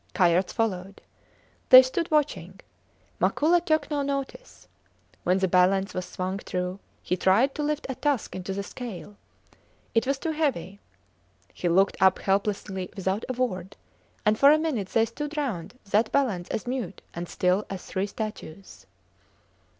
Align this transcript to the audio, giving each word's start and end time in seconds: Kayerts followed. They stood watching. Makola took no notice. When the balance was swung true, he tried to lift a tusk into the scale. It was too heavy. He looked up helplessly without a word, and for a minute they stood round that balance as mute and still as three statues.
Kayerts 0.15 0.51
followed. 0.51 0.99
They 1.69 1.83
stood 1.83 2.09
watching. 2.09 2.59
Makola 3.21 3.63
took 3.63 3.91
no 3.91 4.01
notice. 4.01 4.67
When 5.23 5.37
the 5.37 5.47
balance 5.47 5.93
was 5.93 6.07
swung 6.07 6.39
true, 6.39 6.79
he 7.03 7.15
tried 7.15 7.53
to 7.53 7.61
lift 7.61 7.85
a 7.87 7.93
tusk 7.93 8.35
into 8.35 8.51
the 8.51 8.63
scale. 8.63 9.15
It 9.93 10.07
was 10.07 10.17
too 10.17 10.31
heavy. 10.31 10.79
He 11.53 11.69
looked 11.69 11.97
up 12.01 12.17
helplessly 12.17 12.89
without 12.95 13.25
a 13.29 13.33
word, 13.33 13.77
and 14.25 14.39
for 14.39 14.51
a 14.51 14.57
minute 14.57 14.89
they 14.89 15.05
stood 15.05 15.37
round 15.37 15.77
that 15.91 16.11
balance 16.11 16.49
as 16.49 16.65
mute 16.65 17.03
and 17.13 17.29
still 17.29 17.67
as 17.69 17.85
three 17.85 18.07
statues. 18.07 18.87